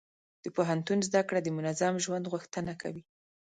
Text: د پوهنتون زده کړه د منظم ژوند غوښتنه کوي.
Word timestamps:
د 0.43 0.45
پوهنتون 0.55 0.99
زده 1.09 1.21
کړه 1.27 1.39
د 1.43 1.47
منظم 1.57 1.93
ژوند 2.05 2.25
غوښتنه 2.33 2.73
کوي. 2.81 3.03